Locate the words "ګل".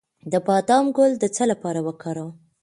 0.97-1.11